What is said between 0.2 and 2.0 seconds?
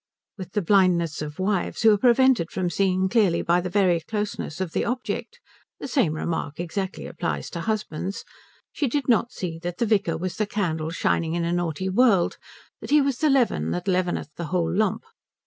With the blindness of wives, who are